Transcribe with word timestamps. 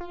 Moin 0.00 0.10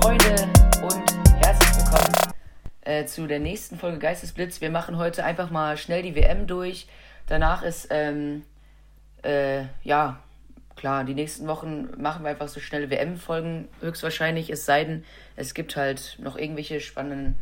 Freunde 0.00 0.48
und 0.82 1.02
herzlich 1.42 1.78
willkommen 1.78 2.32
äh, 2.82 3.06
zu 3.06 3.26
der 3.26 3.40
nächsten 3.40 3.76
Folge 3.78 3.98
Geistesblitz. 3.98 4.60
Wir 4.60 4.70
machen 4.70 4.98
heute 4.98 5.24
einfach 5.24 5.50
mal 5.50 5.76
schnell 5.76 6.02
die 6.02 6.14
WM 6.14 6.46
durch. 6.46 6.86
Danach 7.26 7.64
ist, 7.64 7.88
ähm, 7.90 8.44
äh, 9.24 9.64
ja, 9.82 10.22
klar, 10.76 11.02
die 11.02 11.14
nächsten 11.14 11.48
Wochen 11.48 12.00
machen 12.00 12.22
wir 12.22 12.30
einfach 12.30 12.46
so 12.46 12.60
schnelle 12.60 12.88
WM-Folgen 12.88 13.66
höchstwahrscheinlich, 13.80 14.48
es 14.50 14.64
sei 14.64 14.84
denn, 14.84 15.04
es 15.34 15.54
gibt 15.54 15.74
halt 15.74 16.20
noch 16.20 16.36
irgendwelche 16.36 16.78
spannenden 16.78 17.36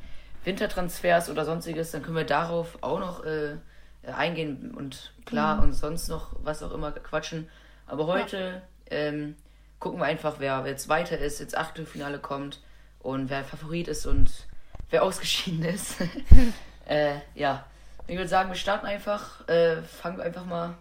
Wintertransfers 0.45 1.29
oder 1.29 1.45
sonstiges, 1.45 1.91
dann 1.91 2.02
können 2.02 2.16
wir 2.16 2.25
darauf 2.25 2.79
auch 2.80 2.98
noch 2.98 3.25
äh, 3.25 3.59
eingehen 4.07 4.73
und 4.75 5.12
klar 5.27 5.57
Mhm. 5.57 5.62
und 5.64 5.73
sonst 5.75 6.09
noch 6.09 6.35
was 6.43 6.62
auch 6.62 6.73
immer 6.73 6.93
quatschen. 6.93 7.49
Aber 7.87 8.07
heute 8.07 8.63
ähm, 8.91 9.35
gucken 9.79 10.00
wir 10.00 10.07
einfach, 10.07 10.36
wer 10.39 10.64
wer 10.64 10.71
jetzt 10.71 10.89
weiter 10.89 11.18
ist, 11.18 11.41
jetzt 11.41 11.57
Achtelfinale 11.57 12.18
kommt 12.18 12.61
und 13.00 13.31
wer 13.31 13.44
Favorit 13.44 13.89
ist 13.89 14.07
und 14.07 14.46
wer 14.91 15.03
ausgeschieden 15.05 15.64
ist. 15.64 15.96
äh, 16.86 17.17
ja, 17.35 17.64
ich 18.07 18.17
würde 18.17 18.29
sagen, 18.29 18.49
wir 18.49 18.57
starten 18.57 18.86
einfach, 18.86 19.46
äh, 19.49 19.82
fangen 19.82 20.17
wir 20.19 20.25
einfach 20.25 20.44
mal 20.44 20.75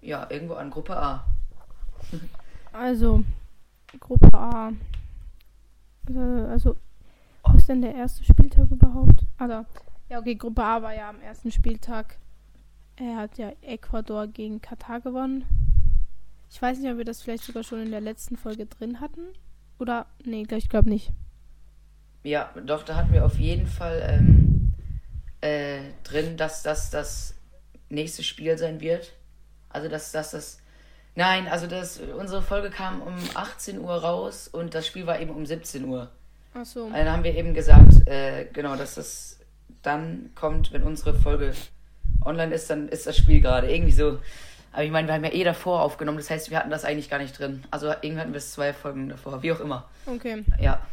ja, 0.00 0.26
irgendwo 0.30 0.54
an, 0.54 0.70
Gruppe 0.70 0.96
A. 0.96 1.24
Also, 2.72 3.22
Gruppe 4.00 4.36
A. 4.36 4.72
Äh, 6.08 6.18
also, 6.50 6.76
wo 7.44 7.56
ist 7.56 7.68
denn 7.68 7.82
der 7.82 7.94
erste 7.94 8.24
Spieltag 8.24 8.68
überhaupt? 8.70 9.24
Also, 9.38 9.64
ja, 10.08 10.18
okay, 10.18 10.34
Gruppe 10.34 10.62
A 10.62 10.82
war 10.82 10.92
ja 10.92 11.08
am 11.08 11.20
ersten 11.20 11.52
Spieltag. 11.52 12.16
Er 12.96 13.16
hat 13.16 13.38
ja 13.38 13.52
Ecuador 13.62 14.26
gegen 14.26 14.60
Katar 14.60 15.00
gewonnen. 15.00 15.44
Ich 16.50 16.62
weiß 16.62 16.78
nicht, 16.78 16.90
ob 16.90 16.98
wir 16.98 17.04
das 17.04 17.22
vielleicht 17.22 17.42
sogar 17.42 17.64
schon 17.64 17.82
in 17.82 17.90
der 17.90 18.00
letzten 18.00 18.36
Folge 18.36 18.66
drin 18.66 19.00
hatten. 19.00 19.22
Oder, 19.80 20.06
nee, 20.24 20.46
ich 20.48 20.68
glaube 20.68 20.88
nicht. 20.88 21.10
Ja, 22.22 22.54
doch, 22.64 22.84
da 22.84 22.94
hatten 22.94 23.12
wir 23.12 23.24
auf 23.24 23.38
jeden 23.38 23.66
Fall 23.66 24.00
ähm, 24.08 24.72
äh, 25.40 25.80
drin, 26.04 26.36
dass 26.36 26.62
das 26.62 26.90
das 26.90 27.34
nächste 27.88 28.22
Spiel 28.22 28.56
sein 28.56 28.80
wird. 28.80 29.12
Also, 29.68 29.88
dass 29.88 30.12
das 30.12 30.30
das. 30.30 30.58
Nein, 31.16 31.46
also 31.46 31.66
das, 31.66 32.00
unsere 32.00 32.42
Folge 32.42 32.70
kam 32.70 33.00
um 33.02 33.14
18 33.34 33.78
Uhr 33.80 33.94
raus 33.94 34.48
und 34.48 34.74
das 34.74 34.86
Spiel 34.86 35.06
war 35.06 35.20
eben 35.20 35.30
um 35.30 35.46
17 35.46 35.84
Uhr. 35.84 36.10
Achso. 36.54 36.88
Dann 36.90 37.10
haben 37.10 37.24
wir 37.24 37.34
eben 37.36 37.54
gesagt, 37.54 38.06
äh, 38.06 38.46
genau, 38.52 38.74
dass 38.74 38.94
das 38.94 39.38
dann 39.82 40.30
kommt, 40.34 40.72
wenn 40.72 40.82
unsere 40.82 41.14
Folge 41.14 41.52
online 42.24 42.54
ist, 42.54 42.70
dann 42.70 42.88
ist 42.88 43.06
das 43.06 43.16
Spiel 43.16 43.40
gerade. 43.40 43.72
Irgendwie 43.72 43.92
so. 43.92 44.18
Aber 44.72 44.82
ich 44.82 44.90
meine, 44.90 45.06
wir 45.06 45.14
haben 45.14 45.24
ja 45.24 45.32
eh 45.32 45.44
davor 45.44 45.82
aufgenommen, 45.82 46.18
das 46.18 46.30
heißt, 46.30 46.50
wir 46.50 46.58
hatten 46.58 46.70
das 46.70 46.84
eigentlich 46.84 47.08
gar 47.08 47.18
nicht 47.18 47.38
drin. 47.38 47.62
Also 47.70 47.88
irgendwie 47.88 48.18
hatten 48.18 48.32
wir 48.32 48.38
es 48.38 48.52
zwei 48.52 48.72
Folgen 48.72 49.08
davor, 49.08 49.42
wie 49.42 49.52
auch 49.52 49.60
immer. 49.60 49.88
Okay. 50.06 50.44
Ja. 50.60 50.84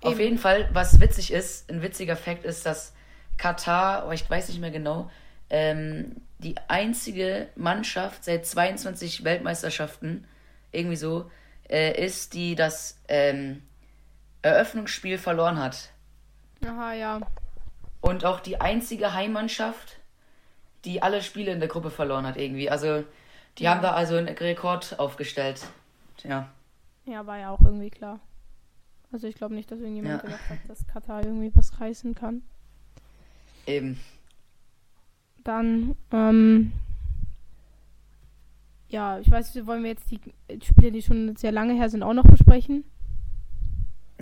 Auf 0.00 0.14
Eben. 0.14 0.22
jeden 0.22 0.38
Fall, 0.38 0.68
was 0.72 1.00
witzig 1.00 1.32
ist, 1.32 1.70
ein 1.70 1.82
witziger 1.82 2.16
Fakt 2.16 2.44
ist, 2.44 2.66
dass 2.66 2.94
Katar, 3.36 4.06
oh, 4.08 4.12
ich 4.12 4.28
weiß 4.28 4.48
nicht 4.48 4.60
mehr 4.60 4.72
genau, 4.72 5.10
ähm, 5.50 6.16
die 6.38 6.56
einzige 6.68 7.48
Mannschaft 7.54 8.24
seit 8.24 8.44
22 8.44 9.24
Weltmeisterschaften, 9.24 10.26
irgendwie 10.72 10.96
so, 10.96 11.30
äh, 11.68 12.04
ist, 12.04 12.34
die 12.34 12.54
das 12.54 13.00
ähm, 13.08 13.62
Eröffnungsspiel 14.42 15.18
verloren 15.18 15.58
hat. 15.58 15.90
Aha, 16.64 16.92
ja. 16.92 17.20
Und 18.00 18.24
auch 18.24 18.40
die 18.40 18.60
einzige 18.60 19.14
Heimmannschaft, 19.14 19.98
die 20.84 21.02
alle 21.02 21.22
Spiele 21.22 21.52
in 21.52 21.58
der 21.60 21.68
Gruppe 21.68 21.90
verloren 21.90 22.26
hat, 22.26 22.36
irgendwie. 22.36 22.70
Also, 22.70 23.04
die 23.58 23.68
haben 23.68 23.82
da 23.82 23.92
also 23.92 24.16
einen 24.16 24.28
Rekord 24.36 24.98
aufgestellt. 24.98 25.66
Ja. 26.22 26.48
Ja, 27.06 27.26
war 27.26 27.38
ja 27.38 27.50
auch 27.50 27.60
irgendwie 27.60 27.90
klar. 27.90 28.20
Also, 29.12 29.26
ich 29.26 29.34
glaube 29.36 29.54
nicht, 29.54 29.70
dass 29.70 29.78
irgendjemand 29.80 30.16
Ja. 30.22 30.28
gedacht 30.28 30.50
hat, 30.50 30.58
dass 30.68 30.86
Katar 30.86 31.24
irgendwie 31.24 31.50
was 31.54 31.80
reißen 31.80 32.14
kann. 32.14 32.42
Eben. 33.66 33.98
Dann, 35.44 35.94
ähm, 36.12 36.72
ja, 38.88 39.18
ich 39.18 39.30
weiß 39.30 39.66
wollen 39.66 39.82
wir 39.82 39.90
jetzt 39.90 40.10
die 40.10 40.20
Spiele, 40.64 40.92
die 40.92 41.02
schon 41.02 41.34
sehr 41.36 41.52
lange 41.52 41.74
her 41.74 41.88
sind, 41.88 42.02
auch 42.02 42.12
noch 42.14 42.24
besprechen? 42.24 42.84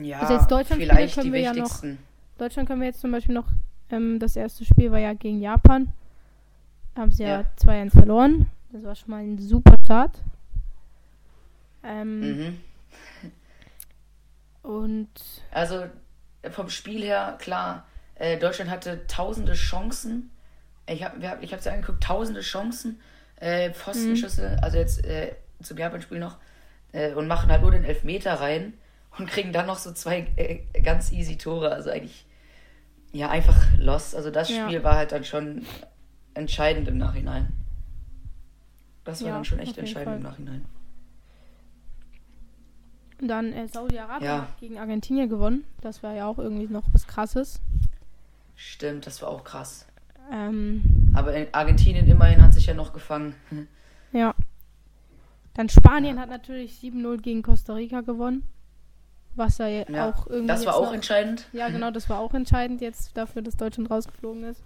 Ja, 0.00 0.21
Also 0.21 0.34
jetzt 0.34 0.50
Deutschland-Spiele 0.50 0.93
vielleicht 0.95 1.15
können 1.15 1.27
die 1.27 1.33
wir 1.33 1.41
ja 1.41 1.50
noch- 1.53 1.65
wichtigsten. 1.65 1.99
Deutschland 2.39 2.69
können 2.69 2.81
wir 2.81 2.89
jetzt 2.89 3.00
zum 3.00 3.12
Beispiel 3.12 3.34
noch, 3.34 3.47
ähm, 3.91 4.19
das 4.19 4.34
erste 4.37 4.65
Spiel 4.65 4.91
war 4.91 4.99
ja 4.99 5.12
gegen 5.15 5.41
Japan. 5.41 5.93
Haben 6.97 7.10
sie 7.10 7.25
ja, 7.25 7.41
Ja. 7.41 7.47
2-1 7.59 7.91
verloren. 7.93 8.50
Das 8.72 8.82
war 8.84 8.94
schon 8.94 9.10
mal 9.10 9.22
ein 9.22 9.38
super 9.38 9.75
Start. 9.84 10.19
Ähm, 11.82 12.21
Mhm. 12.21 12.60
Und 14.62 15.09
Also 15.50 15.84
vom 16.50 16.69
Spiel 16.71 17.03
her, 17.03 17.37
klar, 17.38 17.87
äh, 18.15 18.38
Deutschland 18.38 18.71
hatte 18.71 19.06
tausende 19.06 19.53
Chancen. 19.55 20.31
Ich 20.88 21.03
habe 21.05 21.19
ich 21.43 21.53
hab's 21.53 21.65
ja 21.65 21.72
angeguckt, 21.72 22.03
tausende 22.03 22.41
Chancen, 22.41 23.00
äh, 23.37 23.71
Pfostenschüsse, 23.72 24.59
also 24.62 24.76
jetzt 24.78 25.05
äh, 25.05 25.34
zum 25.62 25.78
Japan-Spiel 25.78 26.19
noch, 26.19 26.37
äh, 26.93 27.12
und 27.15 27.26
machen 27.26 27.50
halt 27.50 27.62
nur 27.62 27.71
den 27.71 27.84
Elfmeter 27.84 28.34
rein 28.41 28.75
und 29.19 29.28
kriegen 29.28 29.53
dann 29.53 29.66
noch 29.66 29.78
so 29.78 29.93
zwei 29.93 30.26
äh, 30.37 30.61
ganz 30.82 31.12
easy 31.12 31.37
Tore. 31.38 31.71
Also 31.72 31.91
eigentlich, 31.91 32.26
ja, 33.12 33.31
einfach 33.31 33.56
lost. 33.78 34.15
Also 34.15 34.31
das 34.31 34.50
Ja. 34.50 34.66
Spiel 34.66 34.82
war 34.84 34.97
halt 34.97 35.12
dann 35.12 35.25
schon 35.25 35.65
entscheidend 36.34 36.89
im 36.89 36.99
Nachhinein. 36.99 37.49
Das 39.05 39.21
war 39.21 39.28
Ja, 39.28 39.34
dann 39.34 39.45
schon 39.45 39.59
echt 39.59 39.77
entscheidend 39.78 40.17
im 40.17 40.22
Fall. 40.22 40.31
Nachhinein. 40.33 40.65
dann 43.21 43.53
äh, 43.53 43.69
Saudi-Arabien 43.69 44.25
Ja. 44.31 44.49
gegen 44.61 44.78
Argentinien 44.78 45.28
gewonnen. 45.28 45.65
Das 45.81 46.03
war 46.03 46.15
ja 46.15 46.27
auch 46.27 46.39
irgendwie 46.39 46.67
noch 46.67 46.84
was 46.93 47.06
Krasses. 47.06 47.61
Stimmt, 48.56 49.06
das 49.06 49.23
war 49.23 49.28
auch 49.31 49.44
krass. 49.44 49.87
Ähm, 50.31 50.83
Aber 51.15 51.34
in 51.34 51.47
Argentinien 51.53 52.06
immerhin 52.09 52.43
hat 52.43 52.55
sich 52.55 52.67
ja 52.67 52.75
noch 52.75 52.93
gefangen. 52.93 53.34
Ja. 54.12 54.33
Dann 55.55 55.69
Spanien 55.69 56.21
hat 56.21 56.28
natürlich 56.28 56.75
7-0 56.81 57.21
gegen 57.21 57.43
Costa 57.43 57.75
Rica 57.75 58.00
gewonnen. 58.00 58.44
Was 59.34 59.59
ja 59.59 59.67
Ja, 59.67 60.09
auch 60.11 60.28
irgendwie. 60.28 60.47
das 60.47 60.67
war 60.67 60.77
auch 60.77 60.87
noch, 60.87 60.93
entscheidend. 60.94 61.49
Ja, 61.53 61.69
genau, 61.69 61.91
das 61.91 62.09
war 62.09 62.21
auch 62.21 62.33
entscheidend 62.33 62.81
jetzt 62.81 63.17
dafür, 63.17 63.43
dass 63.43 63.56
Deutschland 63.56 63.91
rausgeflogen 63.91 64.44
ist. 64.44 64.62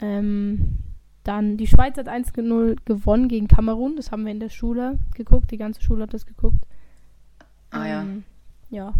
Ähm, 0.00 0.76
dann 1.24 1.56
die 1.56 1.66
Schweiz 1.66 1.96
hat 1.98 2.08
1-0 2.08 2.78
gewonnen 2.84 3.28
gegen 3.28 3.48
Kamerun. 3.48 3.96
Das 3.96 4.10
haben 4.10 4.24
wir 4.24 4.32
in 4.32 4.40
der 4.40 4.48
Schule 4.48 4.98
geguckt. 5.14 5.50
Die 5.50 5.58
ganze 5.58 5.82
Schule 5.82 6.04
hat 6.04 6.14
das 6.14 6.26
geguckt. 6.26 6.64
Ah 7.70 7.86
ja. 7.86 8.02
Ähm, 8.02 8.24
ja. 8.70 8.94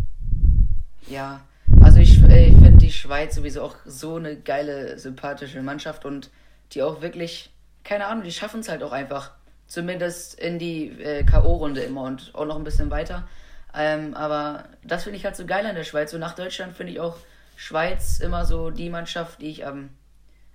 Ja, 1.08 1.40
also 1.80 1.98
ich, 1.98 2.22
ich 2.22 2.54
finde 2.54 2.76
die 2.76 2.92
Schweiz 2.92 3.34
sowieso 3.34 3.62
auch 3.62 3.76
so 3.86 4.16
eine 4.16 4.36
geile, 4.36 4.98
sympathische 4.98 5.62
Mannschaft 5.62 6.04
und 6.04 6.30
die 6.72 6.82
auch 6.82 7.00
wirklich, 7.00 7.50
keine 7.84 8.06
Ahnung, 8.06 8.24
die 8.24 8.32
schaffen 8.32 8.60
es 8.60 8.68
halt 8.68 8.82
auch 8.82 8.92
einfach. 8.92 9.32
Zumindest 9.66 10.38
in 10.38 10.58
die 10.58 10.88
äh, 11.00 11.24
K.O.-Runde 11.24 11.80
immer 11.80 12.02
und 12.02 12.34
auch 12.34 12.44
noch 12.44 12.56
ein 12.56 12.64
bisschen 12.64 12.90
weiter. 12.90 13.28
Ähm, 13.72 14.14
aber 14.14 14.64
das 14.84 15.04
finde 15.04 15.16
ich 15.16 15.24
halt 15.24 15.36
so 15.36 15.46
geil 15.46 15.64
an 15.64 15.76
der 15.76 15.84
Schweiz. 15.84 16.10
So 16.10 16.18
nach 16.18 16.34
Deutschland 16.34 16.76
finde 16.76 16.92
ich 16.92 17.00
auch 17.00 17.16
Schweiz 17.56 18.18
immer 18.18 18.44
so 18.44 18.70
die 18.70 18.90
Mannschaft, 18.90 19.40
die 19.40 19.50
ich 19.50 19.62
ähm, 19.62 19.90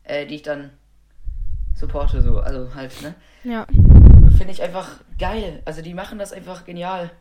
äh, 0.06 0.26
die 0.26 0.36
ich 0.36 0.42
dann 0.42 0.72
supporte, 1.76 2.22
so, 2.22 2.40
also 2.40 2.74
halt, 2.74 3.02
ne? 3.02 3.16
Ja. 3.44 3.68
Finde 4.38 4.52
ich 4.52 4.62
einfach 4.62 5.00
geil. 5.20 5.62
Also 5.66 5.82
die 5.82 5.94
machen 5.94 6.20
das 6.20 6.34
einfach 6.34 6.66
genial. 6.66 7.12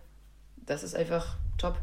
Das 0.56 0.82
ist 0.82 0.94
einfach 0.94 1.36
top. 1.58 1.78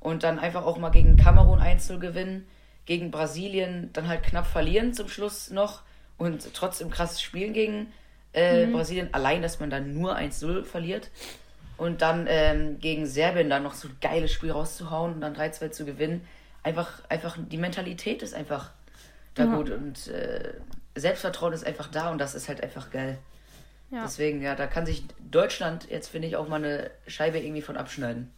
Und 0.00 0.22
dann 0.22 0.38
einfach 0.38 0.64
auch 0.64 0.78
mal 0.78 0.90
gegen 0.90 1.16
Kamerun 1.16 1.60
1-0 1.60 1.98
gewinnen, 1.98 2.46
gegen 2.84 3.10
Brasilien 3.10 3.90
dann 3.92 4.08
halt 4.08 4.22
knapp 4.22 4.46
verlieren 4.46 4.94
zum 4.94 5.08
Schluss 5.08 5.50
noch 5.50 5.82
und 6.18 6.54
trotzdem 6.54 6.90
krasses 6.90 7.20
Spielen 7.20 7.52
gegen 7.52 7.92
äh, 8.32 8.66
Brasilien. 8.66 9.12
Allein, 9.12 9.42
dass 9.42 9.60
man 9.60 9.70
dann 9.70 9.94
nur 9.94 10.16
1-0 10.16 10.64
verliert. 10.64 11.10
Und 11.76 12.00
dann 12.00 12.26
ähm, 12.28 12.78
gegen 12.80 13.06
Serbien 13.06 13.50
dann 13.50 13.62
noch 13.62 13.74
so 13.74 13.88
ein 13.88 13.96
geiles 14.00 14.32
Spiel 14.32 14.50
rauszuhauen 14.50 15.14
und 15.14 15.20
dann 15.20 15.34
3-2 15.34 15.70
zu 15.70 15.84
gewinnen. 15.84 16.26
Einfach, 16.62 17.02
einfach, 17.08 17.36
die 17.38 17.58
Mentalität 17.58 18.22
ist 18.22 18.34
einfach 18.34 18.70
da 19.36 19.44
Ja. 19.44 19.54
gut 19.54 19.70
und 19.70 20.08
äh, 20.08 20.54
Selbstvertrauen 20.96 21.52
ist 21.52 21.64
einfach 21.64 21.88
da 21.88 22.10
und 22.10 22.18
das 22.18 22.34
ist 22.34 22.48
halt 22.48 22.62
einfach 22.62 22.90
geil. 22.90 23.18
Ja. 23.90 24.02
Deswegen, 24.02 24.42
ja, 24.42 24.56
da 24.56 24.66
kann 24.66 24.84
sich 24.84 25.04
Deutschland 25.30 25.88
jetzt, 25.88 26.08
finde 26.08 26.26
ich, 26.26 26.36
auch 26.36 26.48
mal 26.48 26.56
eine 26.56 26.90
Scheibe 27.06 27.38
irgendwie 27.38 27.62
von 27.62 27.76
abschneiden. 27.76 28.32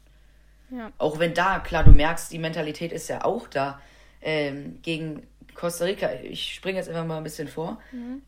Ja. 0.71 0.93
Auch 0.99 1.19
wenn 1.19 1.33
da, 1.33 1.61
klar, 1.61 1.85
du 1.85 1.93
merkst, 1.93 2.31
die 2.31 2.39
Mentalität 2.39 2.93
ist 2.93 3.09
ja 3.09 3.25
auch 3.25 3.49
da. 3.49 3.81
Ähm, 4.21 4.81
gegen 4.83 5.27
Costa 5.55 5.85
Rica, 5.87 6.11
ich 6.23 6.55
springe 6.55 6.77
jetzt 6.79 6.89
einfach 6.89 7.07
mal 7.07 7.17
ein 7.17 7.25
bisschen 7.25 7.49
vor, 7.49 7.81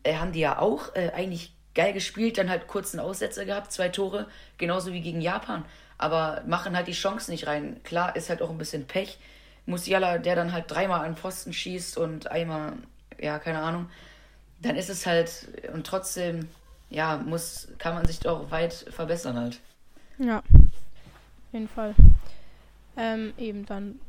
äh, 0.03 0.15
haben 0.15 0.31
die 0.31 0.39
ja 0.39 0.57
auch 0.57 0.95
äh, 0.95 1.11
eigentlich 1.13 1.53
geil 1.75 1.93
gespielt, 1.93 2.37
dann 2.37 2.49
halt 2.49 2.67
kurz 2.67 2.93
einen 2.93 3.05
Aussetzer 3.05 3.45
gehabt, 3.45 3.71
zwei 3.71 3.89
Tore, 3.89 4.27
genauso 4.57 4.91
wie 4.91 5.01
gegen 5.01 5.21
Japan. 5.21 5.63
Aber 5.97 6.41
machen 6.47 6.75
halt 6.75 6.87
die 6.87 6.93
Chancen 6.93 7.31
nicht 7.31 7.45
rein. 7.45 7.81
Klar, 7.83 8.15
ist 8.15 8.29
halt 8.29 8.41
auch 8.41 8.49
ein 8.49 8.57
bisschen 8.57 8.87
Pech. 8.87 9.19
Musiala, 9.65 10.17
der 10.17 10.35
dann 10.35 10.51
halt 10.51 10.65
dreimal 10.69 11.05
an 11.05 11.15
Pfosten 11.15 11.53
schießt 11.53 11.97
und 11.97 12.29
einmal, 12.31 12.73
ja, 13.19 13.39
keine 13.39 13.59
Ahnung. 13.59 13.89
Dann 14.61 14.75
ist 14.75 14.89
es 14.89 15.05
halt, 15.05 15.47
und 15.73 15.85
trotzdem 15.85 16.47
ja, 16.91 17.17
muss, 17.17 17.69
kann 17.77 17.95
man 17.95 18.05
sich 18.05 18.19
doch 18.19 18.51
weit 18.51 18.73
verbessern 18.73 19.39
halt. 19.39 19.59
Ja, 20.19 20.39
auf 20.39 21.53
jeden 21.53 21.69
Fall. 21.69 21.95
Ähm, 22.97 23.33
eben 23.37 23.65
dann 23.65 23.99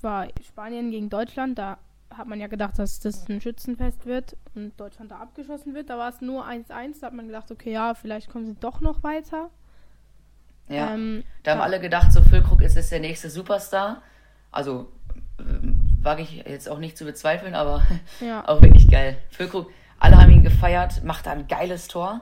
war 0.00 0.28
Spanien 0.46 0.90
gegen 0.90 1.10
Deutschland, 1.10 1.58
da 1.58 1.78
hat 2.10 2.26
man 2.26 2.40
ja 2.40 2.46
gedacht, 2.46 2.78
dass 2.78 3.00
das 3.00 3.28
ein 3.28 3.40
Schützenfest 3.40 4.06
wird 4.06 4.36
und 4.54 4.78
Deutschland 4.80 5.10
da 5.10 5.18
abgeschossen 5.18 5.74
wird. 5.74 5.90
Da 5.90 5.98
war 5.98 6.08
es 6.08 6.20
nur 6.20 6.46
1-1, 6.46 7.00
da 7.00 7.08
hat 7.08 7.12
man 7.12 7.26
gedacht, 7.26 7.50
okay, 7.50 7.72
ja, 7.72 7.94
vielleicht 7.94 8.30
kommen 8.30 8.46
sie 8.46 8.56
doch 8.58 8.80
noch 8.80 9.02
weiter. 9.02 9.50
Ja, 10.68 10.94
ähm, 10.94 11.24
da 11.42 11.52
haben 11.52 11.60
alle 11.60 11.80
gedacht, 11.80 12.12
so 12.12 12.22
Füllkrug 12.22 12.62
ist 12.62 12.76
jetzt 12.76 12.90
der 12.90 13.00
nächste 13.00 13.28
Superstar. 13.28 14.02
Also 14.50 14.88
wage 16.02 16.22
ich 16.22 16.44
jetzt 16.46 16.68
auch 16.68 16.78
nicht 16.78 16.96
zu 16.96 17.04
bezweifeln, 17.04 17.54
aber 17.54 17.86
ja. 18.20 18.46
auch 18.48 18.62
wirklich 18.62 18.90
geil. 18.90 19.18
Füllkrug, 19.30 19.70
alle 19.98 20.16
haben 20.16 20.30
ihn 20.30 20.42
gefeiert, 20.42 21.04
macht 21.04 21.26
da 21.26 21.32
ein 21.32 21.48
geiles 21.48 21.88
Tor 21.88 22.20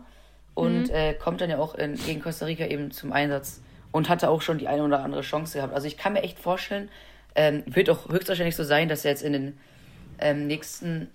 und 0.55 0.85
mhm. 0.85 0.95
äh, 0.95 1.15
kommt 1.15 1.41
dann 1.41 1.51
ja 1.51 1.59
auch 1.59 1.75
in, 1.75 1.95
gegen 1.95 2.21
Costa 2.21 2.47
Rica 2.47 2.65
eben 2.67 2.91
zum 2.91 3.13
Einsatz 3.13 3.61
und 3.93 4.09
hatte 4.09 4.29
auch 4.29 4.43
schon 4.43 4.59
die 4.59 4.69
eine 4.69 4.83
oder 4.83 5.03
andere 5.03 5.23
Chance 5.23 5.59
gehabt. 5.59 5.75
Also 5.75 5.87
ich 5.87 5.97
kann 5.97 6.15
mir 6.15 6.23
echt 6.23 6.39
vorstellen, 6.39 6.89
ähm, 7.35 7.63
wird 7.67 7.91
auch 7.91 8.09
höchstwahrscheinlich 8.09 8.57
so 8.57 8.65
sein, 8.65 8.89
dass 8.89 9.05
er 9.05 9.11
jetzt 9.13 9.23
in 9.23 9.33
den 9.33 9.59
ähm, 10.19 10.47
nächsten 10.47 11.11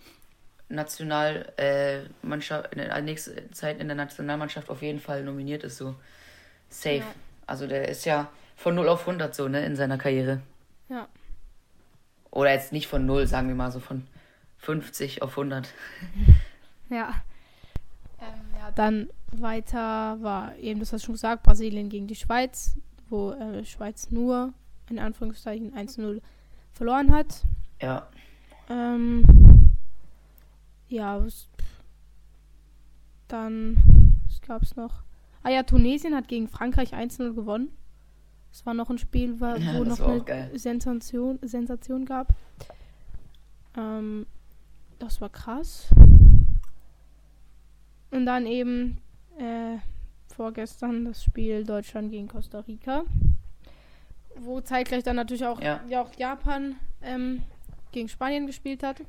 Nationalmannschaft, 0.69 2.65
äh, 2.67 2.71
in 2.71 2.77
der 2.77 3.01
nächsten 3.01 3.53
Zeit 3.53 3.79
in 3.79 3.87
der 3.87 3.97
Nationalmannschaft 3.97 4.69
auf 4.69 4.81
jeden 4.81 4.99
Fall 4.99 5.23
nominiert 5.23 5.63
ist, 5.63 5.77
so 5.77 5.95
safe. 6.69 6.97
Ja. 6.97 7.05
Also 7.47 7.67
der 7.67 7.89
ist 7.89 8.05
ja 8.05 8.29
von 8.55 8.75
0 8.75 8.87
auf 8.87 9.01
100 9.01 9.33
so, 9.35 9.47
ne, 9.47 9.65
in 9.65 9.75
seiner 9.75 9.97
Karriere. 9.97 10.41
Oder 12.31 12.53
jetzt 12.53 12.71
nicht 12.71 12.87
von 12.87 13.05
0, 13.05 13.27
sagen 13.27 13.47
wir 13.49 13.55
mal 13.55 13.71
so 13.71 13.79
von 13.79 14.07
50 14.57 15.21
auf 15.21 15.31
100. 15.31 15.67
Ja. 16.89 17.15
Ähm, 18.19 18.41
ja, 18.59 18.69
dann 18.71 19.09
weiter 19.31 20.17
war 20.21 20.57
eben, 20.57 20.81
das 20.81 20.91
hast 20.91 21.03
du 21.03 21.05
schon 21.05 21.13
gesagt, 21.15 21.43
Brasilien 21.43 21.87
gegen 21.87 22.07
die 22.07 22.17
Schweiz, 22.17 22.75
wo 23.09 23.31
äh, 23.31 23.63
Schweiz 23.63 24.11
nur 24.11 24.53
in 24.89 24.99
Anführungszeichen 24.99 25.73
1-0 25.73 26.21
verloren 26.73 27.13
hat. 27.13 27.43
Ja. 27.81 28.07
Ähm, 28.69 29.73
ja, 30.89 31.23
was, 31.23 31.47
dann, 33.29 33.77
was 34.27 34.41
gab 34.41 34.63
es 34.63 34.75
noch? 34.75 35.03
Ah 35.43 35.49
ja, 35.49 35.63
Tunesien 35.63 36.13
hat 36.13 36.27
gegen 36.27 36.49
Frankreich 36.49 36.93
1-0 36.93 37.33
gewonnen. 37.33 37.69
Das 38.51 38.65
war 38.65 38.73
noch 38.73 38.89
ein 38.89 38.97
Spiel, 38.97 39.39
wo 39.39 39.45
ja, 39.45 39.79
noch 39.79 39.99
eine 39.99 40.59
Sensation, 40.59 41.39
Sensation 41.41 42.05
gab. 42.05 42.33
Ähm, 43.77 44.25
das 44.99 45.21
war 45.21 45.29
krass. 45.29 45.89
Und 48.11 48.25
dann 48.25 48.45
eben 48.45 48.97
äh, 49.37 49.77
vorgestern 50.35 51.05
das 51.05 51.23
Spiel 51.23 51.63
Deutschland 51.63 52.11
gegen 52.11 52.27
Costa 52.27 52.59
Rica. 52.59 53.05
Wo 54.35 54.59
zeitgleich 54.59 55.03
dann 55.03 55.15
natürlich 55.15 55.45
auch, 55.45 55.61
ja. 55.61 55.81
ja 55.87 56.01
auch 56.01 56.13
Japan 56.15 56.75
ähm, 57.01 57.43
gegen 57.91 58.09
Spanien 58.09 58.47
gespielt 58.47 58.83
hat. 58.83 59.01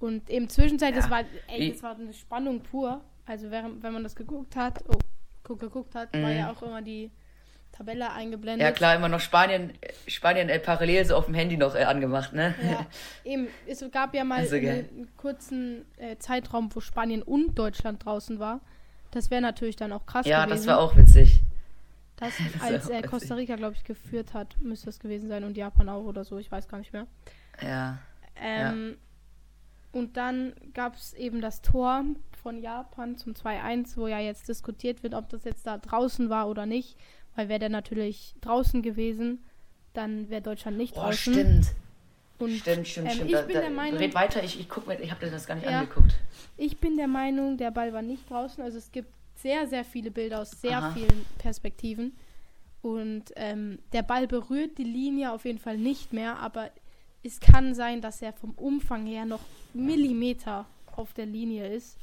Und 0.00 0.28
eben 0.28 0.48
zwischenzeit, 0.48 0.94
ja. 0.94 1.00
das 1.00 1.10
war, 1.10 1.24
ey, 1.48 1.72
das 1.72 1.82
war 1.82 1.96
eine 1.96 2.12
Spannung 2.12 2.60
pur. 2.60 3.00
Also 3.26 3.50
während, 3.50 3.82
wenn 3.82 3.92
man 3.92 4.02
das 4.02 4.14
geguckt 4.14 4.54
hat, 4.54 4.84
oh, 4.88 5.56
geguckt 5.56 5.94
hat, 5.94 6.14
mhm. 6.14 6.22
war 6.22 6.30
ja 6.30 6.52
auch 6.52 6.62
immer 6.62 6.82
die 6.82 7.10
Tabelle 7.78 8.10
eingeblendet. 8.12 8.66
Ja 8.66 8.72
klar, 8.72 8.96
immer 8.96 9.08
noch 9.08 9.20
Spanien, 9.20 9.72
Spanien 10.08 10.48
äh, 10.48 10.58
parallel 10.58 11.04
so 11.04 11.14
auf 11.14 11.26
dem 11.26 11.34
Handy 11.34 11.56
noch 11.56 11.76
äh, 11.76 11.84
angemacht, 11.84 12.32
ne? 12.32 12.54
Ja, 12.68 12.86
eben, 13.24 13.46
es 13.68 13.84
gab 13.92 14.14
ja 14.14 14.24
mal 14.24 14.40
also 14.40 14.56
einen 14.56 15.08
kurzen 15.16 15.84
äh, 15.96 16.16
Zeitraum, 16.18 16.74
wo 16.74 16.80
Spanien 16.80 17.22
und 17.22 17.56
Deutschland 17.56 18.04
draußen 18.04 18.40
war. 18.40 18.60
Das 19.12 19.30
wäre 19.30 19.40
natürlich 19.40 19.76
dann 19.76 19.92
auch 19.92 20.06
krass 20.06 20.26
ja, 20.26 20.44
gewesen. 20.44 20.50
Ja, 20.50 20.56
das 20.56 20.66
war 20.66 20.80
auch 20.80 20.96
witzig. 20.96 21.40
Das, 22.16 22.32
das 22.52 22.62
als 22.62 22.88
äh, 22.90 23.00
Costa 23.02 23.36
Rica, 23.36 23.54
glaube 23.54 23.76
ich, 23.76 23.84
geführt 23.84 24.34
hat, 24.34 24.60
müsste 24.60 24.86
das 24.86 24.98
gewesen 24.98 25.28
sein 25.28 25.44
und 25.44 25.56
Japan 25.56 25.88
auch 25.88 26.02
oder 26.02 26.24
so, 26.24 26.36
ich 26.38 26.50
weiß 26.50 26.66
gar 26.66 26.78
nicht 26.78 26.92
mehr. 26.92 27.06
Ja. 27.62 27.98
Ähm, 28.34 28.96
ja. 29.92 30.00
Und 30.00 30.16
dann 30.16 30.52
gab 30.74 30.96
es 30.96 31.14
eben 31.14 31.40
das 31.40 31.62
Tor 31.62 32.04
von 32.42 32.60
Japan 32.60 33.16
zum 33.16 33.34
2-1, 33.34 33.96
wo 33.96 34.08
ja 34.08 34.18
jetzt 34.18 34.48
diskutiert 34.48 35.04
wird, 35.04 35.14
ob 35.14 35.28
das 35.28 35.44
jetzt 35.44 35.66
da 35.66 35.78
draußen 35.78 36.28
war 36.28 36.48
oder 36.48 36.66
nicht. 36.66 36.96
Weil 37.38 37.48
wäre 37.48 37.60
der 37.60 37.68
natürlich 37.68 38.34
draußen 38.40 38.82
gewesen, 38.82 39.44
dann 39.92 40.28
wäre 40.28 40.42
Deutschland 40.42 40.76
nicht 40.76 40.96
oh, 40.96 41.02
draußen. 41.02 41.32
Stimmt. 41.32 41.66
Und, 42.40 42.50
stimmt, 42.50 42.88
stimmt, 42.88 43.06
ähm, 43.06 43.14
stimmt. 43.14 43.30
Ich 43.30 43.36
da, 43.36 43.42
bin 43.42 43.54
da, 43.54 43.60
der 43.60 43.70
Meinung, 43.70 43.98
red 44.00 44.14
weiter, 44.16 44.42
ich, 44.42 44.58
ich, 44.58 44.68
guck, 44.68 44.90
ich 44.90 45.08
habe 45.08 45.30
das 45.30 45.46
gar 45.46 45.54
nicht 45.54 45.64
ja, 45.64 45.78
angeguckt. 45.78 46.18
Ich 46.56 46.78
bin 46.78 46.96
der 46.96 47.06
Meinung, 47.06 47.56
der 47.56 47.70
Ball 47.70 47.92
war 47.92 48.02
nicht 48.02 48.28
draußen. 48.28 48.60
Also 48.60 48.78
es 48.78 48.90
gibt 48.90 49.12
sehr, 49.36 49.68
sehr 49.68 49.84
viele 49.84 50.10
Bilder 50.10 50.40
aus 50.40 50.50
sehr 50.50 50.78
Aha. 50.78 50.90
vielen 50.90 51.24
Perspektiven. 51.38 52.16
Und 52.82 53.26
ähm, 53.36 53.78
der 53.92 54.02
Ball 54.02 54.26
berührt 54.26 54.76
die 54.76 54.82
Linie 54.82 55.30
auf 55.30 55.44
jeden 55.44 55.60
Fall 55.60 55.78
nicht 55.78 56.12
mehr, 56.12 56.40
aber 56.40 56.72
es 57.22 57.38
kann 57.38 57.72
sein, 57.72 58.00
dass 58.00 58.20
er 58.20 58.32
vom 58.32 58.50
Umfang 58.54 59.06
her 59.06 59.26
noch 59.26 59.42
Millimeter 59.74 60.66
auf 60.96 61.12
der 61.12 61.26
Linie 61.26 61.72
ist. 61.72 61.98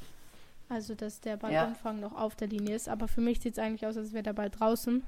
Also, 0.70 0.94
dass 0.94 1.20
der 1.20 1.36
Ballumfang 1.36 2.00
ja. 2.00 2.08
noch 2.08 2.16
auf 2.16 2.36
der 2.36 2.48
Linie 2.48 2.74
ist. 2.74 2.88
Aber 2.88 3.06
für 3.06 3.20
mich 3.20 3.40
sieht 3.40 3.52
es 3.52 3.58
eigentlich 3.58 3.86
aus, 3.86 3.98
als 3.98 4.14
wäre 4.14 4.22
der 4.22 4.32
Ball 4.32 4.48
draußen. 4.48 5.02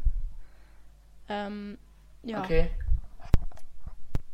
Ähm, 1.28 1.78
ja. 2.22 2.42
Okay. 2.42 2.70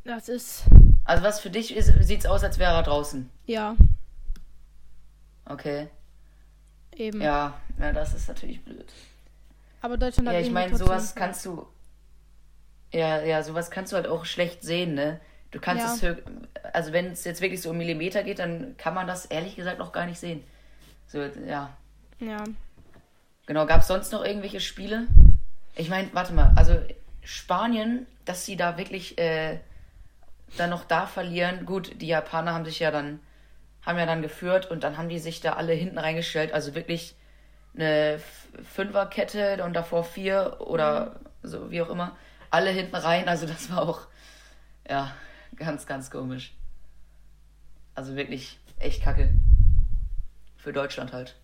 Das 0.04 0.28
ist. 0.28 0.64
Also 1.04 1.22
was 1.22 1.40
für 1.40 1.50
dich 1.50 1.74
sieht 2.00 2.20
es 2.20 2.26
aus, 2.26 2.44
als 2.44 2.58
wäre 2.58 2.72
er 2.72 2.82
draußen? 2.82 3.28
Ja. 3.46 3.76
Okay. 5.46 5.88
Eben. 6.96 7.20
Ja, 7.20 7.54
ja, 7.78 7.92
das 7.92 8.14
ist 8.14 8.28
natürlich 8.28 8.64
blöd. 8.64 8.86
Aber 9.80 9.98
Deutschland 9.98 10.28
hat 10.28 10.34
Ja, 10.34 10.40
ich 10.40 10.50
meine, 10.50 10.76
sowas 10.76 11.14
kannst 11.14 11.44
du. 11.44 11.66
Ja, 12.92 13.22
ja, 13.22 13.42
sowas 13.42 13.70
kannst 13.70 13.92
du 13.92 13.96
halt 13.96 14.06
auch 14.06 14.24
schlecht 14.24 14.62
sehen, 14.62 14.94
ne? 14.94 15.20
Du 15.50 15.60
kannst 15.60 16.02
ja. 16.02 16.10
es 16.10 16.18
also 16.72 16.92
wenn 16.92 17.06
es 17.12 17.24
jetzt 17.24 17.40
wirklich 17.40 17.62
so 17.62 17.70
um 17.70 17.78
Millimeter 17.78 18.22
geht, 18.24 18.38
dann 18.38 18.76
kann 18.76 18.94
man 18.94 19.06
das 19.06 19.26
ehrlich 19.26 19.56
gesagt 19.56 19.78
noch 19.78 19.92
gar 19.92 20.06
nicht 20.06 20.18
sehen. 20.18 20.42
So, 21.06 21.22
ja. 21.22 21.76
Ja. 22.18 22.44
Genau, 23.46 23.66
gab 23.66 23.82
es 23.82 23.88
sonst 23.88 24.12
noch 24.12 24.24
irgendwelche 24.24 24.60
Spiele? 24.60 25.06
Ich 25.76 25.88
meine, 25.88 26.08
warte 26.12 26.32
mal, 26.32 26.52
also 26.56 26.80
Spanien, 27.22 28.06
dass 28.24 28.46
sie 28.46 28.56
da 28.56 28.78
wirklich 28.78 29.18
äh, 29.18 29.58
dann 30.56 30.70
noch 30.70 30.84
da 30.84 31.06
verlieren. 31.06 31.66
Gut, 31.66 32.00
die 32.00 32.06
Japaner 32.06 32.54
haben 32.54 32.64
sich 32.64 32.78
ja 32.78 32.90
dann, 32.90 33.20
haben 33.84 33.98
ja 33.98 34.06
dann 34.06 34.22
geführt 34.22 34.70
und 34.70 34.84
dann 34.84 34.96
haben 34.96 35.08
die 35.08 35.18
sich 35.18 35.40
da 35.40 35.54
alle 35.54 35.72
hinten 35.72 35.98
reingestellt. 35.98 36.52
Also 36.52 36.74
wirklich 36.74 37.16
eine 37.74 38.20
Fünferkette 38.62 39.64
und 39.64 39.72
davor 39.74 40.04
vier 40.04 40.58
oder 40.60 41.16
mhm. 41.42 41.48
so, 41.48 41.70
wie 41.70 41.82
auch 41.82 41.90
immer. 41.90 42.16
Alle 42.50 42.70
hinten 42.70 42.94
rein. 42.94 43.28
Also 43.28 43.46
das 43.46 43.70
war 43.70 43.82
auch, 43.82 44.02
ja, 44.88 45.12
ganz, 45.56 45.86
ganz 45.86 46.10
komisch. 46.10 46.54
Also 47.94 48.16
wirklich 48.16 48.58
echt 48.78 49.02
kacke. 49.02 49.30
Für 50.56 50.72
Deutschland 50.72 51.12
halt. 51.12 51.36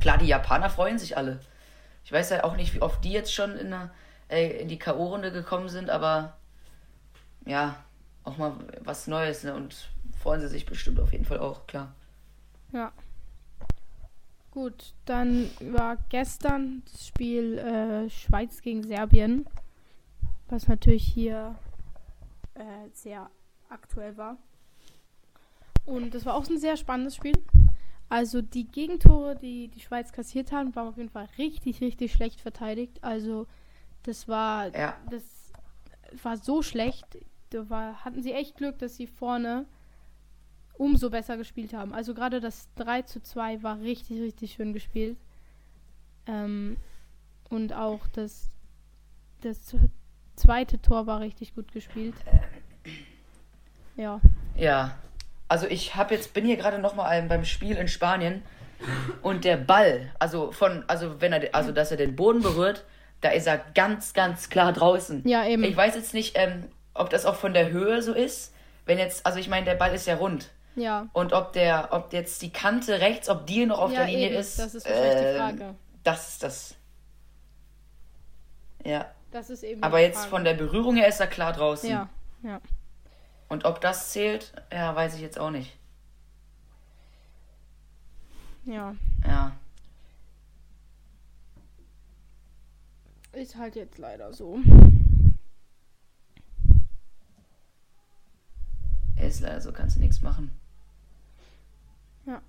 Klar, 0.00 0.18
die 0.18 0.26
Japaner 0.26 0.68
freuen 0.68 0.98
sich 0.98 1.16
alle. 1.16 1.40
Ich 2.04 2.12
weiß 2.12 2.30
ja 2.30 2.44
auch 2.44 2.56
nicht, 2.56 2.74
wie 2.74 2.82
oft 2.82 3.04
die 3.04 3.12
jetzt 3.12 3.32
schon 3.32 3.56
in, 3.56 3.72
eine, 3.72 3.90
äh, 4.28 4.60
in 4.60 4.68
die 4.68 4.78
K.O.-Runde 4.78 5.30
gekommen 5.30 5.68
sind, 5.68 5.90
aber 5.90 6.36
ja, 7.46 7.76
auch 8.24 8.38
mal 8.38 8.54
was 8.80 9.06
Neues, 9.06 9.44
ne? 9.44 9.54
Und 9.54 9.88
freuen 10.18 10.40
sie 10.40 10.48
sich 10.48 10.66
bestimmt 10.66 11.00
auf 11.00 11.12
jeden 11.12 11.24
Fall 11.24 11.38
auch, 11.38 11.66
klar. 11.66 11.94
Ja. 12.72 12.92
Gut, 14.50 14.92
dann 15.06 15.50
war 15.60 15.96
gestern 16.10 16.82
das 16.92 17.06
Spiel 17.06 17.58
äh, 17.58 18.10
Schweiz 18.10 18.60
gegen 18.60 18.82
Serbien, 18.82 19.46
was 20.48 20.68
natürlich 20.68 21.04
hier 21.04 21.54
äh, 22.54 22.88
sehr 22.92 23.30
aktuell 23.70 24.16
war. 24.18 24.36
Und 25.86 26.14
das 26.14 26.26
war 26.26 26.34
auch 26.34 26.46
ein 26.48 26.58
sehr 26.58 26.76
spannendes 26.76 27.16
Spiel. 27.16 27.32
Also 28.12 28.42
die 28.42 28.70
Gegentore, 28.70 29.36
die 29.36 29.68
die 29.68 29.80
Schweiz 29.80 30.12
kassiert 30.12 30.52
haben, 30.52 30.76
waren 30.76 30.88
auf 30.88 30.98
jeden 30.98 31.08
Fall 31.08 31.30
richtig, 31.38 31.80
richtig 31.80 32.12
schlecht 32.12 32.42
verteidigt. 32.42 33.02
Also 33.02 33.46
das 34.02 34.28
war, 34.28 34.68
ja. 34.76 34.98
das 35.08 35.22
war 36.22 36.36
so 36.36 36.60
schlecht. 36.60 37.06
Da 37.48 37.70
war, 37.70 38.04
hatten 38.04 38.20
sie 38.20 38.34
echt 38.34 38.58
Glück, 38.58 38.78
dass 38.80 38.96
sie 38.96 39.06
vorne 39.06 39.64
umso 40.74 41.08
besser 41.08 41.38
gespielt 41.38 41.72
haben. 41.72 41.94
Also 41.94 42.12
gerade 42.12 42.40
das 42.40 42.68
3 42.74 43.00
zu 43.00 43.22
2 43.22 43.62
war 43.62 43.80
richtig, 43.80 44.20
richtig 44.20 44.52
schön 44.52 44.74
gespielt. 44.74 45.16
Ähm, 46.26 46.76
und 47.48 47.72
auch 47.72 48.06
das, 48.08 48.50
das 49.40 49.74
zweite 50.36 50.82
Tor 50.82 51.06
war 51.06 51.20
richtig 51.20 51.54
gut 51.54 51.72
gespielt. 51.72 52.16
Ja. 53.96 54.20
Ja, 54.54 54.98
also 55.52 55.66
ich 55.66 55.96
habe 55.96 56.14
jetzt 56.14 56.32
bin 56.32 56.46
hier 56.46 56.56
gerade 56.56 56.78
noch 56.78 56.94
mal 56.94 57.22
beim 57.24 57.44
Spiel 57.44 57.76
in 57.76 57.86
Spanien 57.86 58.42
und 59.20 59.44
der 59.44 59.58
Ball, 59.58 60.10
also 60.18 60.50
von 60.50 60.82
also 60.88 61.20
wenn 61.20 61.34
er 61.34 61.54
also 61.54 61.72
dass 61.72 61.90
er 61.90 61.98
den 61.98 62.16
Boden 62.16 62.40
berührt, 62.40 62.84
da 63.20 63.28
ist 63.28 63.46
er 63.46 63.58
ganz 63.58 64.14
ganz 64.14 64.48
klar 64.48 64.72
draußen. 64.72 65.28
Ja, 65.28 65.46
eben. 65.46 65.62
Ich 65.64 65.76
weiß 65.76 65.94
jetzt 65.94 66.14
nicht, 66.14 66.38
ähm, 66.38 66.64
ob 66.94 67.10
das 67.10 67.26
auch 67.26 67.34
von 67.34 67.52
der 67.52 67.70
Höhe 67.70 68.00
so 68.00 68.14
ist, 68.14 68.54
wenn 68.86 68.98
jetzt 68.98 69.26
also 69.26 69.38
ich 69.38 69.48
meine, 69.50 69.66
der 69.66 69.74
Ball 69.74 69.94
ist 69.94 70.06
ja 70.06 70.14
rund. 70.14 70.48
Ja. 70.74 71.08
Und 71.12 71.34
ob 71.34 71.52
der, 71.52 71.88
ob 71.90 72.14
jetzt 72.14 72.40
die 72.40 72.50
Kante 72.50 73.00
rechts, 73.00 73.28
ob 73.28 73.46
die 73.46 73.66
noch 73.66 73.78
auf 73.78 73.92
Ja, 73.92 73.98
der 73.98 74.06
Linie 74.06 74.30
eben. 74.30 74.36
ist. 74.36 74.58
Das 74.58 74.74
ist 74.74 74.88
wahrscheinlich 74.88 75.18
die 75.18 75.24
ähm, 75.26 75.36
Frage. 75.36 75.74
Das 76.02 76.28
ist 76.30 76.42
das. 76.42 76.74
Ja. 78.86 79.04
Das 79.30 79.50
ist 79.50 79.64
eben. 79.64 79.82
Aber 79.82 80.00
jetzt 80.00 80.24
von 80.24 80.44
der 80.44 80.54
Berührung 80.54 80.96
her 80.96 81.08
ist 81.08 81.20
er 81.20 81.26
klar 81.26 81.52
draußen. 81.52 81.90
Ja, 81.90 82.08
ja. 82.42 82.58
Und 83.52 83.66
ob 83.66 83.82
das 83.82 84.12
zählt, 84.12 84.50
ja, 84.72 84.96
weiß 84.96 85.14
ich 85.14 85.20
jetzt 85.20 85.38
auch 85.38 85.50
nicht. 85.50 85.76
Ja. 88.64 88.96
Ja. 89.26 89.52
Ist 93.32 93.54
halt 93.58 93.76
jetzt 93.76 93.98
leider 93.98 94.32
so. 94.32 94.58
Ist 99.20 99.40
leider 99.42 99.60
so, 99.60 99.70
kannst 99.70 99.96
du 99.96 100.00
nichts 100.00 100.22
machen. 100.22 100.58
Ja. 102.24 102.40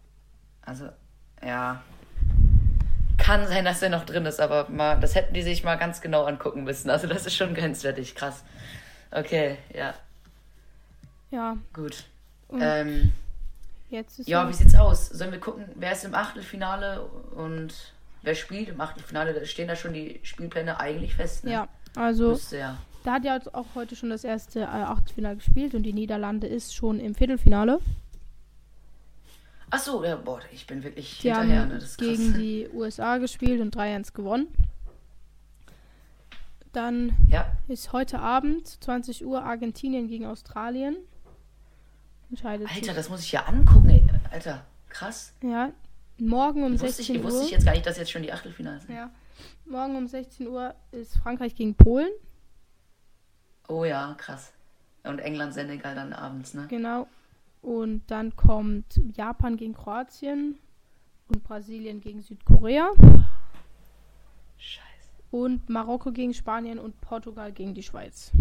Also, 0.62 0.88
ja. 1.46 1.84
Kann 3.18 3.46
sein, 3.48 3.66
dass 3.66 3.82
er 3.82 3.90
noch 3.90 4.06
drin 4.06 4.26
ist, 4.26 4.40
aber 4.40 4.70
mal, 4.70 5.02
das 5.02 5.16
hätten 5.16 5.34
die 5.34 5.44
sich 5.44 5.66
mal 5.66 5.76
ganz 5.76 6.00
genau 6.00 6.24
angucken 6.24 6.64
müssen. 6.64 6.90
Also, 6.90 7.08
das 7.08 7.26
ist 7.26 7.36
schon 7.36 7.54
grenzwertig, 7.54 8.16
krass. 8.16 8.46
Okay, 9.12 9.58
ja, 9.74 9.94
Ja. 11.34 11.58
gut. 11.74 12.06
Und 12.48 12.62
Ähm, 12.62 13.12
jetzt 13.90 14.20
ist 14.20 14.30
ja, 14.30 14.48
wie 14.48 14.54
sieht's 14.54 14.76
aus? 14.76 15.08
Sollen 15.10 15.32
wir 15.32 15.40
gucken, 15.40 15.66
wer 15.76 15.92
ist 15.94 16.06
im 16.06 16.14
Achtelfinale 16.14 17.02
und 17.36 17.74
wer 18.22 18.36
spielt 18.36 18.70
im 18.70 18.80
Achtelfinale? 18.80 19.34
Da 19.34 19.44
stehen 19.46 19.68
da 19.68 19.76
schon 19.76 19.94
die 19.94 20.20
Spielpläne 20.22 20.80
eigentlich 20.80 21.16
fest, 21.16 21.44
ne? 21.44 21.52
ja. 21.52 21.68
Also, 21.96 22.30
Müsste 22.30 22.58
ja. 22.58 22.78
da 23.04 23.14
hat 23.14 23.26
ja 23.26 23.40
auch 23.54 23.66
heute 23.74 23.96
schon 23.96 24.12
das 24.12 24.24
erste 24.24 24.62
äh, 24.62 24.66
Achtelfinale 24.66 25.38
gespielt 25.38 25.74
und 25.74 25.84
die 25.84 25.94
Niederlande 25.94 26.46
ist 26.48 26.76
schon 26.76 27.00
im 27.00 27.16
Viertelfinale. 27.16 27.80
Ach 29.72 29.80
so, 29.80 30.04
ja, 30.04 30.16
boah, 30.16 30.40
ich 30.52 30.68
bin 30.68 30.84
wirklich 30.84 31.18
Die 31.20 31.30
hinterher, 31.30 31.66
ne? 31.66 31.76
Das 31.76 31.84
ist 31.86 31.98
krass. 31.98 32.08
gegen 32.10 32.34
die 32.36 32.70
USA 32.72 33.18
gespielt 33.18 33.60
und 33.60 33.76
3-1 33.76 34.14
gewonnen. 34.14 34.48
Dann 36.74 37.14
Ja, 37.28 37.46
ist 37.68 37.92
heute 37.92 38.20
Abend, 38.20 38.68
20 38.68 39.26
Uhr, 39.26 39.44
Argentinien 39.44 40.08
gegen 40.08 40.26
Australien. 40.28 40.96
Entscheidet 42.34 42.68
Alter, 42.68 42.84
sich. 42.84 42.96
das 42.96 43.10
muss 43.12 43.20
ich 43.22 43.32
ja 43.32 43.44
angucken, 43.46 43.90
ey. 43.92 44.04
Alter, 44.32 44.66
krass. 44.90 45.36
Ja, 45.44 45.70
morgen 46.18 46.64
um 46.64 46.72
Wusste 46.74 46.88
ich, 46.88 46.96
16 46.96 47.24
wusste 47.24 47.40
Uhr. 47.42 47.46
ich 47.46 47.52
jetzt 47.52 47.64
gar 47.64 47.74
nicht, 47.74 47.86
dass 47.86 47.98
jetzt 47.98 48.10
schon 48.10 48.24
die 48.24 48.34
Achtelfinale 48.34 48.80
sind. 48.80 48.96
Ja. 48.96 49.12
Morgen 49.66 49.96
um 49.96 50.08
16 50.08 50.48
Uhr 50.48 50.74
ist 50.92 51.16
Frankreich 51.18 51.54
gegen 51.54 51.76
Polen. 51.76 52.10
Oh 53.68 53.86
ja, 53.86 54.16
krass. 54.18 54.52
Und 55.04 55.20
England, 55.20 55.54
Senegal 55.54 55.94
dann 55.94 56.12
abends, 56.12 56.56
ne? 56.56 56.66
Genau. 56.70 57.06
Und 57.62 58.02
dann 58.10 58.36
kommt 58.36 59.00
Japan 59.16 59.56
gegen 59.56 59.76
Kroatien 59.76 60.58
und 61.28 61.44
Brasilien 61.44 62.02
gegen 62.02 62.20
Südkorea 62.24 62.90
Scheiße. 64.58 64.82
und 65.30 65.70
Marokko 65.70 66.12
gegen 66.12 66.34
Spanien 66.34 66.80
und 66.80 67.00
Portugal 67.00 67.52
gegen 67.52 67.76
die 67.76 67.84
Schweiz. 67.84 68.32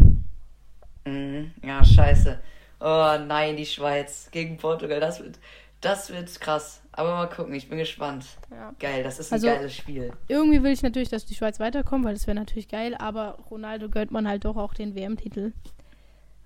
Mhm. 1.04 1.52
Ja, 1.62 1.84
scheiße. 1.84 2.40
Oh 2.84 3.16
nein, 3.26 3.56
die 3.56 3.66
Schweiz 3.66 4.28
gegen 4.32 4.56
Portugal. 4.56 4.98
Das 4.98 5.20
wird, 5.22 5.38
das 5.80 6.10
wird 6.10 6.40
krass. 6.40 6.82
Aber 6.90 7.12
mal 7.14 7.28
gucken, 7.28 7.54
ich 7.54 7.68
bin 7.68 7.78
gespannt. 7.78 8.26
Ja. 8.50 8.74
Geil, 8.78 9.02
das 9.04 9.18
ist 9.18 9.30
ein 9.32 9.34
Also- 9.36 9.46
geiles 9.46 9.74
Spiel. 9.74 10.12
Irgendwie 10.28 10.62
will 10.62 10.72
ich 10.72 10.82
natürlich, 10.82 11.08
dass 11.08 11.24
die 11.24 11.34
Schweiz 11.34 11.60
weiterkommt, 11.60 12.04
weil 12.04 12.14
das 12.14 12.26
wäre 12.26 12.34
natürlich 12.34 12.68
geil, 12.68 12.94
aber 12.96 13.38
Ronaldo 13.50 13.88
gönnt 13.88 14.10
man 14.10 14.26
halt 14.28 14.44
doch 14.44 14.56
auch 14.56 14.74
den 14.74 14.94
WM-Titel. 14.94 15.52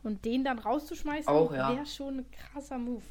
Und 0.02 0.24
den 0.24 0.44
dann 0.44 0.58
rauszuschmeißen, 0.60 1.32
ja. 1.54 1.74
wäre 1.74 1.86
schon 1.86 2.18
ein 2.18 2.26
krasser 2.30 2.78
Move. 2.78 3.02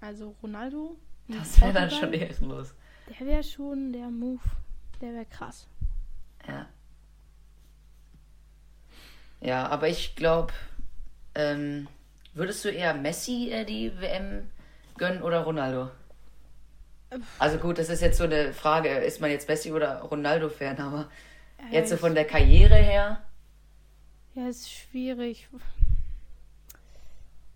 Also 0.00 0.36
Ronaldo, 0.42 0.96
Das 1.26 1.60
wäre 1.60 1.72
dann 1.72 1.90
schon 1.90 2.12
ehrenlos. 2.12 2.74
der 3.18 3.26
wäre 3.26 3.42
schon 3.42 3.92
der 3.92 4.08
Move, 4.10 4.42
der 5.00 5.14
wäre 5.14 5.24
krass. 5.26 5.66
Ja. 6.46 6.66
Ja, 9.40 9.66
aber 9.68 9.88
ich 9.88 10.14
glaube, 10.14 10.52
ähm, 11.34 11.88
würdest 12.34 12.64
du 12.64 12.68
eher 12.68 12.94
Messi 12.94 13.50
äh, 13.52 13.64
die 13.64 13.92
WM 14.00 14.50
gönnen 14.98 15.22
oder 15.22 15.40
Ronaldo? 15.40 15.90
Also 17.38 17.58
gut, 17.58 17.78
das 17.78 17.88
ist 17.90 18.00
jetzt 18.02 18.18
so 18.18 18.24
eine 18.24 18.52
Frage, 18.52 18.88
ist 18.88 19.20
man 19.20 19.30
jetzt 19.30 19.48
Messi 19.48 19.72
oder 19.72 20.00
Ronaldo-Fan, 20.00 20.78
aber 20.80 21.08
Ja, 21.60 21.64
jetzt 21.78 21.90
so 21.90 21.96
von 21.96 22.14
der 22.14 22.24
Karriere 22.26 22.74
her, 22.74 23.22
Ja, 24.34 24.48
ist 24.48 24.70
schwierig. 24.70 25.48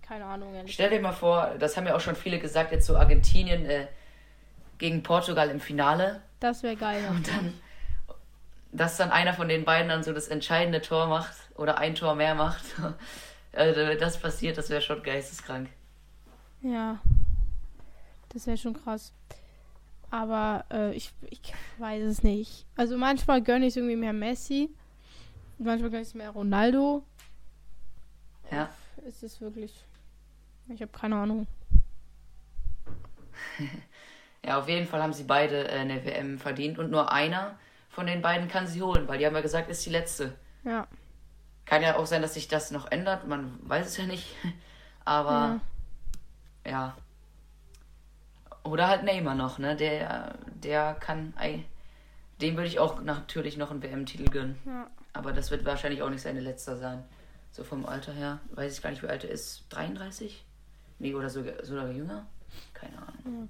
Keine 0.06 0.24
Ahnung, 0.24 0.54
ehrlich. 0.54 0.72
stell 0.72 0.90
dir 0.90 1.00
mal 1.00 1.12
vor, 1.12 1.54
das 1.58 1.76
haben 1.76 1.86
ja 1.86 1.94
auch 1.96 2.00
schon 2.00 2.16
viele 2.16 2.38
gesagt, 2.38 2.72
jetzt 2.72 2.86
so 2.86 2.96
Argentinien 2.96 3.66
äh, 3.66 3.88
gegen 4.78 5.02
Portugal 5.02 5.50
im 5.50 5.60
Finale 5.60 6.22
Das 6.40 6.62
wäre 6.62 6.76
geil. 6.76 7.02
und 7.10 7.26
dann, 7.28 7.52
dass 8.72 8.96
dann 8.96 9.10
einer 9.10 9.34
von 9.34 9.48
den 9.48 9.64
beiden 9.64 9.88
dann 9.88 10.02
so 10.04 10.12
das 10.12 10.28
entscheidende 10.28 10.80
Tor 10.80 11.08
macht 11.08 11.34
oder 11.56 11.78
ein 11.78 11.94
Tor 11.96 12.14
mehr 12.14 12.34
macht. 12.36 12.64
Also, 13.52 13.80
wenn 13.80 13.98
das 13.98 14.20
passiert, 14.20 14.58
das 14.58 14.70
wäre 14.70 14.82
schon 14.82 15.02
geisteskrank. 15.02 15.68
Ja. 16.60 17.00
Das 18.30 18.46
wäre 18.46 18.56
schon 18.56 18.74
krass. 18.74 19.12
Aber 20.10 20.64
äh, 20.70 20.94
ich, 20.94 21.12
ich 21.30 21.40
weiß 21.78 22.02
es 22.04 22.22
nicht. 22.22 22.66
Also 22.76 22.96
manchmal 22.96 23.42
gönne 23.42 23.66
ich 23.66 23.72
es 23.72 23.76
irgendwie 23.76 23.96
mehr 23.96 24.12
Messi. 24.12 24.70
Manchmal 25.58 25.90
gönne 25.90 26.02
ich 26.02 26.08
es 26.08 26.14
mehr 26.14 26.30
Ronaldo. 26.30 27.04
Ja. 28.50 28.70
Ist 29.06 29.22
es 29.22 29.40
wirklich. 29.40 29.84
Ich 30.68 30.80
habe 30.80 30.92
keine 30.92 31.16
Ahnung. 31.16 31.46
Ja, 34.44 34.60
auf 34.60 34.68
jeden 34.68 34.86
Fall 34.86 35.02
haben 35.02 35.12
sie 35.12 35.24
beide 35.24 35.68
äh, 35.68 35.80
eine 35.80 36.04
WM 36.06 36.38
verdient 36.38 36.78
und 36.78 36.90
nur 36.90 37.12
einer 37.12 37.58
von 37.90 38.06
den 38.06 38.22
beiden 38.22 38.48
kann 38.48 38.66
sie 38.66 38.80
holen, 38.80 39.06
weil 39.08 39.18
die 39.18 39.26
haben 39.26 39.34
ja 39.34 39.40
gesagt, 39.40 39.68
ist 39.68 39.84
die 39.84 39.90
letzte. 39.90 40.32
Ja. 40.64 40.86
Kann 41.68 41.82
ja 41.82 41.96
auch 41.96 42.06
sein, 42.06 42.22
dass 42.22 42.32
sich 42.32 42.48
das 42.48 42.70
noch 42.70 42.90
ändert, 42.90 43.26
man 43.26 43.58
weiß 43.68 43.86
es 43.86 43.96
ja 43.98 44.06
nicht. 44.06 44.34
Aber 45.04 45.60
ja. 46.64 46.70
ja. 46.70 46.96
Oder 48.62 48.88
halt 48.88 49.04
Neymar 49.04 49.34
noch, 49.34 49.58
ne? 49.58 49.76
Der, 49.76 50.38
der 50.46 50.94
kann. 50.94 51.34
Dem 52.40 52.56
würde 52.56 52.68
ich 52.68 52.78
auch 52.78 53.02
natürlich 53.02 53.56
noch 53.58 53.70
einen 53.70 53.82
WM-Titel 53.82 54.30
gönnen. 54.30 54.58
Ja. 54.64 54.86
Aber 55.12 55.32
das 55.32 55.50
wird 55.50 55.66
wahrscheinlich 55.66 56.02
auch 56.02 56.10
nicht 56.10 56.22
seine 56.22 56.40
letzter 56.40 56.76
sein. 56.76 57.04
So 57.50 57.64
vom 57.64 57.84
Alter 57.84 58.12
her. 58.12 58.40
Weiß 58.52 58.72
ich 58.72 58.82
gar 58.82 58.90
nicht, 58.90 59.02
wie 59.02 59.08
alt 59.08 59.24
er 59.24 59.30
ist. 59.30 59.64
33? 59.70 60.44
Nee, 60.98 61.14
oder 61.14 61.28
sogar, 61.28 61.64
sogar 61.64 61.90
jünger? 61.90 62.26
Keine 62.72 62.96
Ahnung. 62.96 63.48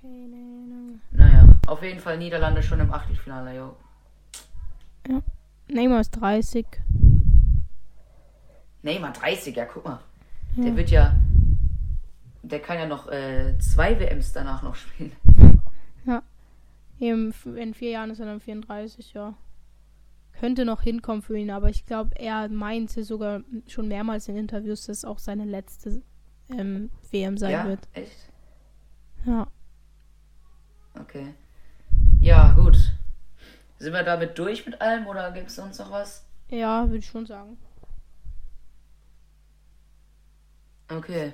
Keine 0.00 0.36
Ahnung. 0.36 1.00
Naja, 1.12 1.44
auf 1.66 1.82
jeden 1.82 2.00
Fall 2.00 2.18
Niederlande 2.18 2.62
schon 2.62 2.80
im 2.80 2.92
Achtelfinale, 2.92 3.56
jo. 3.56 3.76
Neymar 5.72 6.00
ist 6.00 6.10
30. 6.12 6.66
Neymar 8.82 9.12
30, 9.12 9.56
ja, 9.56 9.64
guck 9.64 9.84
mal. 9.84 10.00
Ja. 10.56 10.64
Der 10.64 10.76
wird 10.76 10.90
ja. 10.90 11.16
Der 12.42 12.60
kann 12.60 12.78
ja 12.78 12.86
noch 12.86 13.08
äh, 13.08 13.56
zwei 13.58 13.98
WMs 14.00 14.32
danach 14.32 14.62
noch 14.62 14.74
spielen. 14.74 15.12
Im, 17.00 17.32
in 17.56 17.72
vier 17.72 17.90
Jahren 17.90 18.10
ist 18.10 18.20
er 18.20 18.26
dann 18.26 18.40
34, 18.40 19.14
ja. 19.14 19.34
Könnte 20.38 20.66
noch 20.66 20.82
hinkommen 20.82 21.22
für 21.22 21.36
ihn, 21.36 21.50
aber 21.50 21.70
ich 21.70 21.86
glaube, 21.86 22.10
er 22.16 22.48
meinte 22.48 23.04
sogar 23.04 23.40
schon 23.66 23.88
mehrmals 23.88 24.28
in 24.28 24.36
Interviews, 24.36 24.84
dass 24.84 24.98
es 24.98 25.04
auch 25.06 25.18
seine 25.18 25.46
letzte 25.46 26.02
ähm, 26.50 26.90
WM 27.10 27.38
sein 27.38 27.52
ja, 27.52 27.66
wird. 27.66 27.88
echt? 27.94 28.30
Ja. 29.24 29.46
Okay. 30.98 31.34
Ja, 32.20 32.52
gut. 32.52 32.92
Sind 33.80 33.94
wir 33.94 34.02
damit 34.02 34.38
durch 34.38 34.66
mit 34.66 34.78
allem 34.82 35.06
oder 35.06 35.32
gibt 35.32 35.48
es 35.48 35.56
sonst 35.56 35.78
noch 35.78 35.90
was? 35.90 36.22
Ja, 36.50 36.84
würde 36.84 36.98
ich 36.98 37.06
schon 37.06 37.24
sagen. 37.24 37.56
Okay. 40.90 41.32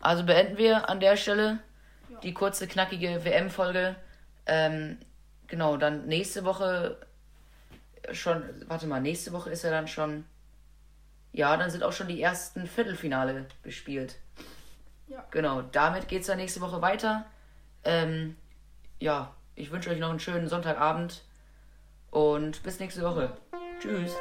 Also 0.00 0.24
beenden 0.24 0.56
wir 0.56 0.88
an 0.88 0.98
der 0.98 1.18
Stelle 1.18 1.58
die 2.22 2.32
kurze, 2.32 2.66
knackige 2.66 3.22
WM-Folge. 3.22 3.96
Ähm, 4.46 4.96
genau, 5.46 5.76
dann 5.76 6.06
nächste 6.06 6.44
Woche 6.46 6.96
schon. 8.12 8.42
Warte 8.66 8.86
mal, 8.86 9.02
nächste 9.02 9.32
Woche 9.32 9.50
ist 9.50 9.62
ja 9.62 9.70
dann 9.70 9.88
schon. 9.88 10.24
Ja, 11.32 11.54
dann 11.58 11.70
sind 11.70 11.84
auch 11.84 11.92
schon 11.92 12.08
die 12.08 12.22
ersten 12.22 12.66
Viertelfinale 12.66 13.44
gespielt. 13.62 14.16
Ja. 15.06 15.22
Genau, 15.30 15.60
damit 15.60 16.08
geht 16.08 16.22
es 16.22 16.28
dann 16.28 16.38
nächste 16.38 16.62
Woche 16.62 16.80
weiter. 16.80 17.26
Ähm, 17.84 18.36
ja, 19.00 19.34
ich 19.60 19.70
wünsche 19.70 19.90
euch 19.90 19.98
noch 19.98 20.10
einen 20.10 20.20
schönen 20.20 20.48
Sonntagabend 20.48 21.22
und 22.10 22.62
bis 22.62 22.80
nächste 22.80 23.02
Woche. 23.02 23.36
Tschüss. 23.80 24.16